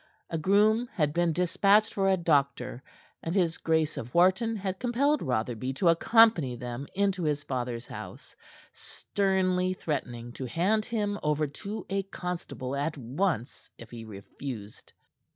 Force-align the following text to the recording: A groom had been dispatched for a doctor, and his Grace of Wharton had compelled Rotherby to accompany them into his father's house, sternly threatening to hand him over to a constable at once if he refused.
A 0.31 0.37
groom 0.39 0.87
had 0.91 1.13
been 1.13 1.31
dispatched 1.31 1.93
for 1.93 2.09
a 2.09 2.17
doctor, 2.17 2.81
and 3.21 3.35
his 3.35 3.59
Grace 3.59 3.97
of 3.97 4.15
Wharton 4.15 4.55
had 4.55 4.79
compelled 4.79 5.21
Rotherby 5.21 5.73
to 5.73 5.89
accompany 5.89 6.55
them 6.55 6.87
into 6.95 7.21
his 7.21 7.43
father's 7.43 7.85
house, 7.85 8.35
sternly 8.73 9.75
threatening 9.75 10.31
to 10.33 10.45
hand 10.45 10.85
him 10.85 11.19
over 11.21 11.45
to 11.45 11.85
a 11.87 12.01
constable 12.01 12.75
at 12.75 12.97
once 12.97 13.69
if 13.77 13.91
he 13.91 14.03
refused. 14.03 14.91